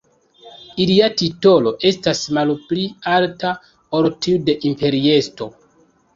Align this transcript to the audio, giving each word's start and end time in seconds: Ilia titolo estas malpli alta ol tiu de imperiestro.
Ilia 0.85 1.09
titolo 1.21 1.73
estas 1.89 2.21
malpli 2.39 2.87
alta 3.19 3.53
ol 4.01 4.11
tiu 4.27 4.43
de 4.51 4.59
imperiestro. 4.73 5.51